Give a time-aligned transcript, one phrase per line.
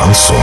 [0.00, 0.36] Шансон.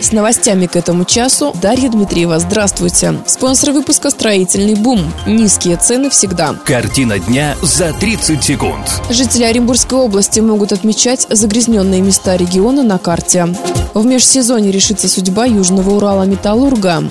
[0.00, 2.38] С новостями к этому часу Дарья Дмитриева.
[2.38, 3.16] Здравствуйте.
[3.26, 5.12] Спонсор выпуска «Строительный бум».
[5.26, 6.54] Низкие цены всегда.
[6.64, 9.02] Картина дня за 30 секунд.
[9.10, 13.54] Жители Оренбургской области могут отмечать загрязненные места региона на карте.
[13.92, 17.04] В межсезонье решится судьба Южного Урала «Металлурга».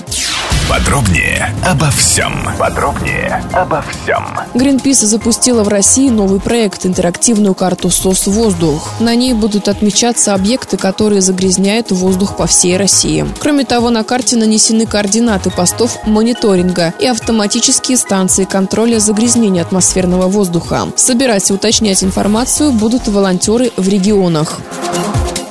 [0.70, 2.32] Подробнее обо всем.
[2.60, 4.24] Подробнее обо всем.
[4.54, 8.88] Greenpeace запустила в России новый проект– интерактивную карту СОС-воздух.
[9.00, 13.26] На ней будут отмечаться объекты, которые загрязняют воздух по всей России.
[13.40, 20.88] Кроме того, на карте нанесены координаты постов мониторинга и автоматические станции контроля загрязнения атмосферного воздуха.
[20.96, 24.60] Собирать и уточнять информацию будут волонтеры в регионах.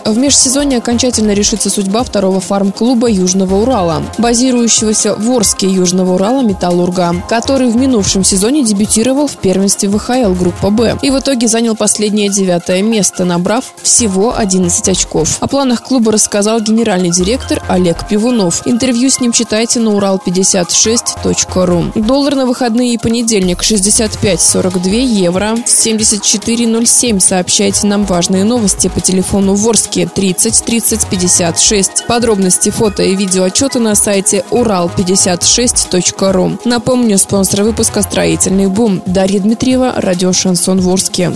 [0.09, 7.15] В межсезонье окончательно решится судьба второго фарм-клуба Южного Урала, базирующегося в Орске Южного Урала «Металлурга»,
[7.29, 12.31] который в минувшем сезоне дебютировал в первенстве ВХЛ группа «Б» и в итоге занял последнее
[12.31, 15.37] девятое место, набрав всего 11 очков.
[15.41, 18.67] О планах клуба рассказал генеральный директор Олег Пивунов.
[18.67, 22.03] Интервью с ним читайте на урал56.ру.
[22.03, 27.21] Доллар на выходные и понедельник 65,42 евро, 74,07.
[27.21, 32.07] Сообщайте нам важные новости по телефону Ворске 30 30 56.
[32.07, 36.59] Подробности фото и видео отчета на сайте урал56.ру.
[36.65, 41.33] Напомню, спонсор выпуска «Строительный бум» Дарья Дмитриева, радио «Шансон Ворске».